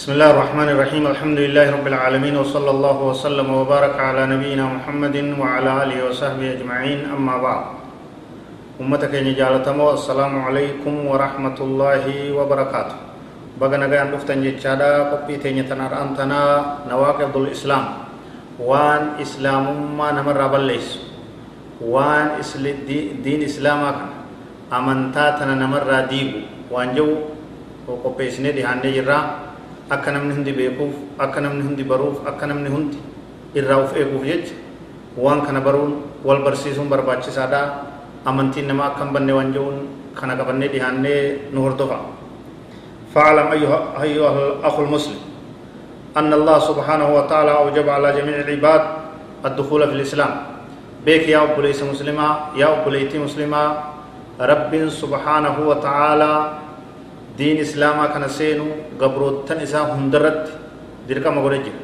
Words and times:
بسم 0.00 0.16
الله 0.16 0.30
الرحمن 0.32 0.68
الرحيم 0.72 1.04
الحمد 1.12 1.38
لله 1.44 1.66
رب 1.76 1.84
العالمين 1.92 2.32
وصلى 2.32 2.70
الله 2.72 2.98
وسلم 3.12 3.44
وبارك 3.44 4.00
على 4.00 4.32
نبينا 4.32 4.64
محمد 4.80 5.36
وعلى 5.36 5.70
آله 5.84 5.98
وصحبه 6.08 6.56
أجمعين 6.56 7.12
أما 7.12 7.36
بعد 7.36 7.62
أمتك 8.80 9.12
نجالتمو 9.12 10.00
السلام 10.00 10.34
عليكم 10.40 10.94
ورحمة 11.04 11.58
الله 11.60 12.04
وبركاته 12.32 12.96
بغا 13.60 13.76
نغان 13.76 14.08
دفتن 14.16 14.40
جتشادا 14.40 15.12
قبي 15.12 15.36
تنيتنا 15.36 15.92
أنتنا 15.92 16.40
نواقض 16.88 17.36
الإسلام 17.36 17.84
وان 18.56 19.20
إسلام 19.20 19.64
ما 20.00 20.16
نمر 20.16 20.40
بليس 20.48 20.88
وان 21.84 22.40
دين 23.20 23.40
إسلاما 23.44 23.92
أمنتاتنا 24.72 25.54
نمر 25.60 25.84
ديبو 26.08 26.40
وان 26.72 26.96
جو 26.96 27.36
qopheessinee 27.98 28.54
dhihaannee 28.54 28.92
jirraa 28.94 29.49
akka 29.90 30.10
namni 30.14 30.34
hundi 30.38 30.52
beekuuf 30.58 30.94
akka 31.18 31.40
namni 31.40 31.62
hundi 31.66 31.84
baruuf 31.84 32.22
akka 32.30 32.46
namni 32.46 32.70
hundi 32.74 32.98
irraa 33.58 33.80
uf 33.84 33.92
eeguuf 33.96 34.22
jecha 34.30 34.54
waan 35.16 35.42
kana 35.46 35.60
baruun 35.60 35.92
wal 36.24 36.40
barsiisuun 36.46 36.88
barbaachisaadha 36.92 37.62
amantiin 38.24 38.66
nama 38.70 38.84
akka 38.90 39.04
hin 39.04 39.12
banne 39.16 39.32
waan 39.38 39.52
jehuun 39.56 39.78
kana 40.20 40.36
qabannee 40.40 40.68
dhihaannee 40.74 41.20
nu 41.52 41.60
hordofa 41.66 42.00
فاعلم 43.14 43.46
أيها, 43.58 43.78
أيها 44.02 44.30
الأخ 44.62 44.76
المسلم 44.86 45.18
أن 46.16 46.30
الله 46.32 46.58
سبحانه 46.70 47.08
وتعالى 47.18 47.50
أوجب 47.50 47.86
على 47.88 48.08
جميع 48.22 48.36
العباد 48.46 48.82
الدخول 49.46 49.82
في 49.90 49.94
الإسلام 49.98 50.32
بيك 51.02 51.26
يا 51.28 51.42
أبو 51.42 51.58
ليس 51.58 51.82
مسلمة 51.82 52.54
يا 52.54 52.70
أبو 52.70 52.90
ليتي 52.90 53.18
مسلمة 53.18 53.62
رب 54.40 54.72
سبحانه 54.88 55.56
وتعالى 55.58 56.32
diin 57.40 57.58
islaamaa 57.64 58.08
kana 58.14 58.28
seenu 58.28 58.66
gabroottan 59.00 59.64
isaa 59.66 59.84
hundarratti 59.92 60.52
dirqama 61.08 61.40
godhe 61.44 61.58
jira 61.66 61.80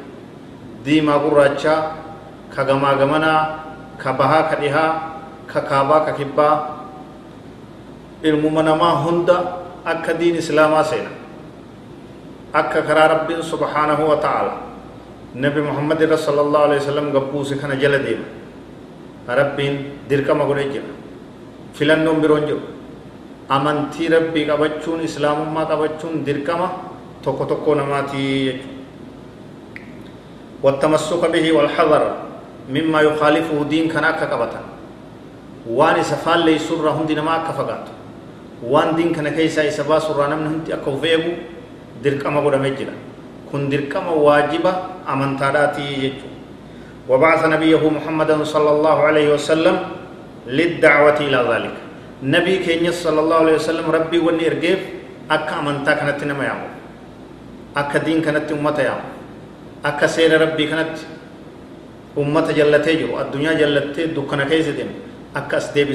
diimaa 0.85 1.19
gurraachaa 1.25 1.79
ka 2.55 2.61
gamaa 2.69 2.95
gamanaa 3.01 3.41
ka 4.03 4.13
bahaa 4.19 4.43
ka 4.49 4.55
dhihaa 4.61 4.91
ka 5.51 5.59
kaabaa 5.69 6.05
ka 6.07 6.11
kibbaa 6.19 6.55
ilmuma 8.29 8.61
namaa 8.69 8.93
hunda 9.05 9.37
akka 9.93 10.13
diin 10.21 10.37
islaamaa 10.43 10.83
seena 10.93 11.11
akka 12.61 12.81
karaa 12.87 13.07
rabbiin 13.15 13.41
subhaanahu 13.51 14.03
wa 14.11 14.17
ta'ala 14.27 14.53
nabi 15.45 15.61
muhammad 15.69 15.99
irra 16.05 16.17
sallallahu 16.27 16.65
alaihi 16.69 16.81
wasallam 16.85 17.11
gabbuuse 17.17 17.55
kana 17.61 17.75
jala 17.83 17.99
deema 18.05 18.27
rabbiin 19.41 19.75
dirqama 20.09 20.45
godhe 20.49 20.65
jira 20.73 20.89
filannoon 21.77 22.21
biroon 22.23 22.45
jiru 22.49 22.61
amantii 23.49 24.07
rabbii 24.15 24.45
qabachuun 24.45 25.03
islaamummaa 25.03 25.65
qabachuun 25.65 26.25
dirqama 26.25 26.67
tokko 27.23 27.45
tokko 27.45 27.75
namaatii 27.75 28.45
jechuudha. 28.45 28.77
والتمسك 30.63 31.21
به 31.33 31.45
والحذر 31.53 32.03
مما 32.69 32.99
يخالفه 33.01 33.57
دين 33.69 33.85
كان 33.93 34.03
أكا 34.03 34.25
قبطا 34.25 34.61
وان 35.69 36.03
سفال 36.03 36.39
لي 36.49 36.57
سرة 36.57 36.91
هندي 36.97 37.15
نما 37.15 37.35
أكا 37.45 37.51
فقات 37.53 37.85
وان 38.65 38.95
دين 38.97 39.13
كان 39.13 39.29
كيسا 39.29 39.67
إسبا 39.67 39.99
سرة 39.99 40.27
نمن 40.27 40.47
هندي 40.65 40.73
أكا 40.73 40.91
فيغو 41.01 41.31
دركما 42.03 42.39
قد 42.45 42.55
مجرى 42.65 42.95
كن 43.51 43.69
دركما 43.69 44.11
واجبة 44.11 44.73
أمن 45.13 45.37
تاراتي 45.37 45.85
يجو 46.03 46.27
وبعث 47.09 47.41
نبيه 47.45 47.83
محمد 47.89 48.31
صلى 48.43 48.71
الله 48.75 48.97
عليه 49.07 49.27
وسلم 49.33 49.75
للدعوة 50.47 51.17
إلى 51.21 51.39
ذلك 51.51 51.75
نبي 52.23 52.65
كينيا 52.65 52.91
صلى 52.91 53.19
الله 53.19 53.37
عليه 53.37 53.55
وسلم 53.61 53.85
ربي 53.85 54.17
ونيرجيف 54.17 54.79
أكا 55.29 55.57
من 55.61 55.85
تاكنت 55.85 56.23
نمايام 56.23 56.59
أكا 57.77 57.99
دين 58.01 58.21
كانت 58.25 58.49
أمتيام 58.51 58.99
أكا 59.85 60.07
سير 60.07 60.33
ربي 60.33 60.65
كانت 60.67 60.97
أمتي 62.17 62.53
جلتي 62.53 63.05
الدنيا 63.05 63.53
جلتي 63.53 64.17
دكنا 64.17 64.49
كيزدين 64.49 64.89
أكا 65.35 65.59
سدي 65.59 65.85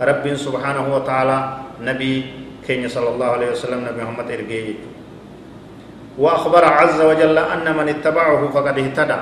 ربي 0.00 0.30
سبحانه 0.36 0.84
وتعالى 0.94 1.36
نبي 1.82 2.12
كينيا 2.66 2.88
صلى 2.88 3.08
الله 3.08 3.26
عليه 3.26 3.48
وسلم 3.50 3.80
نبي 3.84 4.00
محمد 4.06 4.30
إرجي 4.30 4.76
وأخبر 6.18 6.64
عز 6.64 7.00
وجل 7.00 7.38
أن 7.38 7.66
من 7.76 7.88
اتبعه 7.88 8.40
فقد 8.52 8.78
اهتدى. 8.78 9.20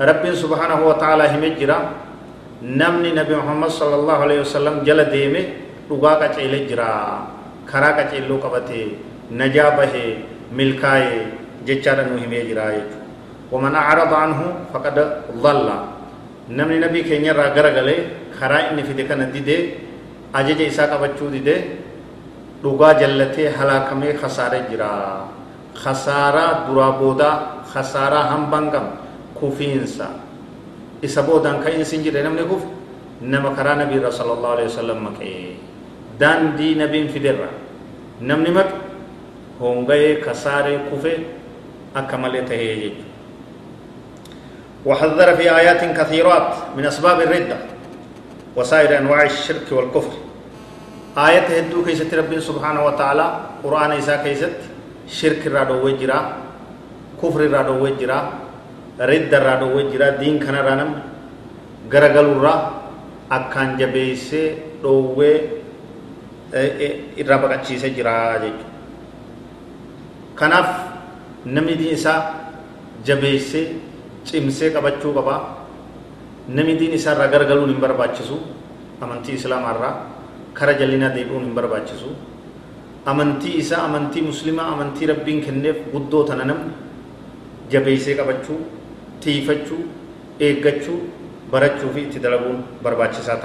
ربي 0.00 0.30
سبحانه 0.36 0.78
وتعالى 0.86 1.24
همجرا. 1.34 1.78
Namni 2.62 3.10
nabi 3.10 3.34
muhammad 3.34 3.70
sallallahu 3.74 4.22
alaihi 4.22 4.42
wasallam 4.46 4.86
jala 4.86 5.10
deeme 5.10 5.42
dhugaa 5.90 6.22
qaceele 6.22 6.70
jira 6.70 7.26
karaa 7.66 7.98
qaceelloo 7.98 8.38
qabate 8.38 8.94
najaa 9.34 9.74
bahe 9.74 10.04
milkaaye 10.54 11.26
jechaadha 11.66 12.06
nu 12.06 12.22
himee 12.22 12.46
jira 12.46 12.70
jechuudha 12.70 13.02
waman 13.50 13.74
acrada 13.74 14.16
anhu 14.26 14.46
faqad 14.72 14.96
dhalla 15.42 15.76
namni 16.48 16.78
nabii 16.78 17.02
keenyarraa 17.02 17.50
gara 17.56 17.70
galee 17.74 18.30
karaa 18.38 18.70
inni 18.70 18.86
fide 18.86 19.04
kana 19.10 19.26
didee 19.34 19.60
ajaja 20.32 20.64
isaa 20.70 20.86
qabachuu 20.86 21.34
didee 21.34 21.60
dhugaa 22.62 22.94
jallatee 22.94 23.50
halaakamee 23.58 24.14
kasaare 24.22 24.70
jira 24.70 24.90
khasaaraa 25.82 26.66
duraa 26.70 26.92
boodaa 27.00 27.36
khasaaraa 27.72 28.24
hambaan 28.32 28.70
qabu 28.70 28.90
kufiinsa 29.34 30.06
isa 31.02 31.22
boodaan 31.22 31.62
ka'iinsi 31.62 31.96
hin 31.96 32.04
jirre 32.04 32.22
namni 32.22 32.44
kufe 32.46 32.66
nama 33.20 33.50
karaa 33.58 33.76
nabii 33.82 33.98
irra 34.00 34.10
sallallahu 34.12 34.54
alaihi 34.58 34.70
wasallam 34.70 34.98
maqee 35.10 35.56
daandii 36.18 36.74
nabiin 36.82 37.08
fiderra 37.14 37.48
namni 38.20 38.50
maqe 38.50 38.74
hongayee 39.60 40.16
kasaaree 40.26 40.78
kufe 40.90 41.14
akka 41.94 42.18
malee 42.18 42.42
tahee 42.42 42.76
jechuudha 42.82 43.10
وحذر 44.86 45.36
في 45.38 45.46
آيات 45.46 45.84
كثيرات 45.98 46.74
من 46.76 46.86
أسباب 46.86 47.20
الردة 47.20 47.56
وسائر 48.56 48.98
أنواع 48.98 49.22
الشرك 49.22 49.70
والكفر 49.72 50.10
آية 51.18 51.46
هدو 51.58 51.84
كيست 51.86 52.14
رب 52.14 52.38
سبحانه 52.40 52.82
وتعالى 52.86 53.26
قرآن 53.64 53.90
إساء 54.02 54.24
كيست 54.26 54.58
شرك 55.06 55.46
رادو 55.46 55.86
وجرا 55.86 56.36
كفر 57.22 57.40
رادو 57.50 57.84
وجرا 57.84 58.18
riddarraa 59.10 59.56
dhoowwee 59.60 59.90
jira 59.92 60.10
diin 60.20 60.38
kanarraa 60.38 60.76
namni 60.76 61.00
garagalurraa 61.92 62.58
akkaan 63.30 63.78
jabeessee 63.78 64.46
dhoowwee 64.82 65.36
irraa 67.20 67.38
baqachiisee 67.42 67.90
jira 67.96 68.14
jechuudha. 68.42 68.68
Kanaaf 70.34 70.68
namni 71.46 71.74
diin 71.78 71.94
isaa 71.94 72.20
jabeessee 73.06 73.66
cimsee 74.24 74.70
qabachuu 74.70 75.12
qaba. 75.14 75.36
Namni 76.48 76.76
diin 76.78 76.92
isaa 76.98 77.14
irraa 77.16 77.28
garagaluun 77.32 77.70
hin 77.72 77.80
barbaachisu 77.80 78.36
amantii 79.00 79.34
islaamaarraa 79.40 79.94
kara 80.54 80.74
jallinaa 80.78 81.14
deebi'uun 81.16 81.44
hin 81.48 81.54
barbaachisu. 81.54 82.10
Amantii 83.06 83.56
isaa 83.58 83.82
amantii 83.88 84.22
muslimaa 84.22 84.68
amantii 84.76 85.06
rabbiin 85.10 85.40
kenneef 85.44 85.76
guddoo 85.92 86.22
tana 86.28 86.44
namni 86.44 86.70
jabeessee 87.72 88.14
qabachuu 88.14 88.58
tiifachuu 89.22 89.82
eeggachuu 90.40 91.00
barachuu 91.50 91.90
fi 91.94 92.00
itti 92.10 92.18
dalaguun 92.18 92.58
barbaachisaa. 92.82 93.38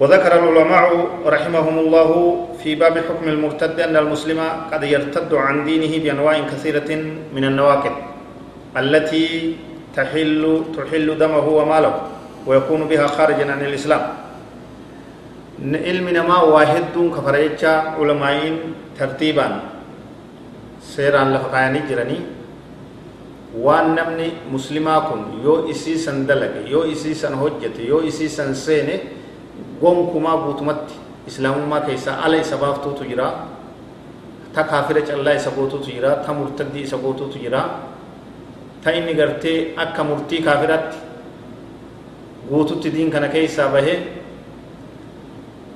وذكر 0.00 0.32
العلماء 0.32 0.88
رحمهم 1.28 1.76
الله 1.78 2.10
في 2.64 2.72
باب 2.72 2.98
حكم 3.04 3.28
المرتد 3.28 3.80
أن 3.80 3.96
المسلم 3.96 4.40
قد 4.72 4.82
يرتد 4.82 5.28
عن 5.28 5.68
دينه 5.68 5.92
بأنواع 6.00 6.40
كثيرة 6.48 6.88
من 7.36 7.44
النواقض 7.44 7.92
التي 8.80 9.56
تحل 9.92 10.62
تحل 10.72 11.18
دمه 11.20 11.46
وماله 11.48 11.94
ويكون 12.48 12.88
بها 12.88 13.06
خارجا 13.06 13.44
عن 13.52 13.60
الإسلام. 13.60 14.02
علم 15.60 16.06
نما 16.08 16.38
واحد 16.48 16.96
كفريتشا 16.96 18.00
علماء 18.00 18.56
ترتيبا. 18.96 19.46
سيران 20.80 21.28
لفقاني 21.36 21.80
جراني 21.92 22.39
waan 23.54 23.94
namni 23.94 24.32
muslimaa 24.50 25.00
kun 25.10 25.42
yoo 25.44 25.66
isii 25.68 25.98
san 25.98 26.26
dalage 26.26 26.68
yoo 26.70 26.84
isii 26.86 27.14
san 27.14 27.34
hojjete 27.34 27.86
yoo 27.86 28.02
isii 28.02 28.28
san 28.28 28.54
seene 28.54 29.00
gonkumaa 29.80 30.36
guutumatti 30.44 30.94
islaamummaa 31.26 31.80
keessaa 31.80 32.22
ala 32.24 32.36
isa 32.36 32.56
baaftuutu 32.56 33.04
jira 33.04 33.26
ta 34.54 34.64
kaafira 34.64 35.02
callaa 35.02 35.34
isa 35.34 35.50
gootuutu 35.50 35.90
jira 35.90 36.16
ta 36.26 36.32
murtaddii 36.32 36.82
isa 36.82 36.96
gootuutu 36.96 37.38
jira 37.38 37.64
ta 38.84 38.92
inni 38.92 39.14
gartee 39.14 39.74
akka 39.76 40.04
murtii 40.04 40.42
kaafiraatti 40.42 40.98
guututti 42.50 42.90
diin 42.92 43.10
kana 43.10 43.28
keessaa 43.28 43.68
bahee 43.72 43.98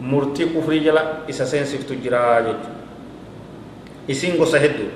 murtii 0.01 0.47
kufrii 0.47 0.81
jala 0.81 1.03
isa 1.29 1.47
seensiftu 1.47 1.95
jira 1.95 2.43
jechuudha 2.43 2.71
isiin 4.09 4.37
gosa 4.39 4.59
hedduu 4.59 4.91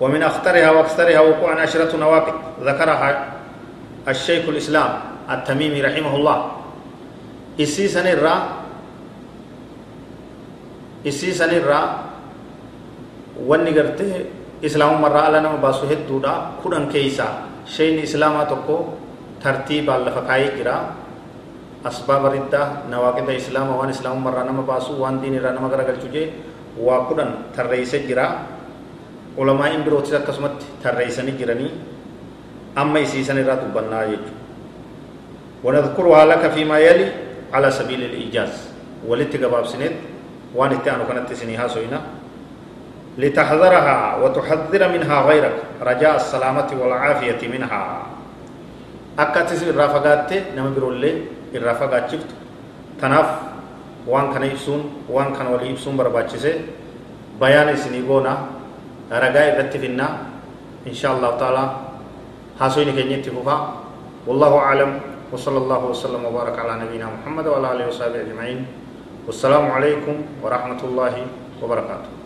ومن 0.00 0.22
أخطرها 0.22 0.70
وأكثرها 0.70 1.20
وقوعا 1.20 1.60
عشرة 1.60 1.92
نواقض 1.96 2.64
ذكرها 2.64 3.10
الشيخ 4.08 4.48
الإسلام 4.48 4.90
التميمي 5.28 5.80
رحمه 5.84 6.12
الله. 6.16 6.38
إسي 7.60 7.84
سنرى 7.88 8.36
إسي 11.04 11.30
سنرى 11.36 11.80
ونقرته 13.44 14.12
إسلام 14.64 14.92
مرة 15.04 15.22
لنا 15.36 15.60
باسوه 15.60 15.92
الدودا 15.92 16.64
كدن 16.64 16.88
كيسا. 16.88 17.28
شين 17.68 18.00
إسلام 18.00 18.40
تكو 18.48 18.76
ترتيب 19.44 19.84
اللفقائي 19.84 20.48
كرا. 20.56 20.76
أسباب 21.80 22.22
ردة 22.28 22.92
نواقض 22.92 23.24
إسلام 23.24 23.68
وان 23.72 23.88
إسلام 23.88 24.20
مرة 24.20 24.44
لنا 24.44 24.64
باسو 24.68 25.00
وان 25.00 25.20
دين 25.20 25.40
رنما 25.40 25.68
غرقل 25.72 25.96
چجي 25.96 26.24
وكدن 26.76 27.56
ترئيس 27.56 28.04
جرا 28.04 28.26
ulamaa'iin 29.36 29.82
birootis 29.84 30.14
akkasumatti 30.14 30.66
tarreeysanii 30.82 31.38
jiranii 31.38 31.72
amma 32.76 32.98
isiisan 32.98 33.38
irraa 33.38 33.56
dubbannaa 33.62 34.04
jechuudha. 34.10 34.40
ونذكرها 35.64 36.24
لك 36.24 36.50
فيما 36.50 36.78
يلي 36.78 37.12
على 37.52 37.70
سبيل 37.70 38.02
الإيجاز 38.02 38.52
ولت 39.06 39.36
قباب 39.44 39.66
سنت 39.66 39.92
وان 40.54 40.72
اتعنو 40.72 41.06
كانت 41.06 41.32
سنيها 41.32 41.68
سوينا 41.68 42.00
لتحذرها 43.18 44.16
وتحذر 44.16 44.88
منها 44.88 45.20
غيرك 45.28 45.56
رجاء 45.82 46.16
السلامة 46.16 46.68
والعافية 46.80 47.48
منها 47.48 48.02
أكاتس 49.18 49.62
الرافقات 49.62 50.32
نما 50.56 50.70
برولي 50.76 51.12
الرافقات 51.54 52.10
شفت 52.10 52.30
تناف 53.02 53.28
وان 54.06 54.32
كان 54.32 54.42
يبسون 54.42 54.80
وان 55.08 55.32
كان 55.36 55.46
ولي 55.46 55.70
يبسون 55.70 55.96
برباچسه 55.96 56.54
بيان 57.40 57.68
سنيغونا 59.10 59.28
رجاء 59.28 59.58
رتفنا 59.58 60.08
إن 60.86 60.94
شاء 60.94 61.18
الله 61.18 61.30
تعالى 61.38 61.64
هاسوين 62.60 62.94
كنيتي 62.94 63.30
فوفا 63.30 63.56
والله 64.26 64.52
أعلم. 64.58 64.92
وصلى 65.30 65.58
الله 65.58 65.84
وسلم 65.94 66.22
وبارك 66.26 66.58
على 66.58 66.82
نبينا 66.82 67.06
محمد 67.06 67.46
وعلى 67.46 67.66
آله 67.72 67.84
وصحبه 67.88 68.20
أجمعين. 68.26 68.66
والسلام 69.26 69.70
عليكم 69.70 70.42
ورحمة 70.42 70.80
الله 70.82 71.14
وبركاته. 71.62 72.19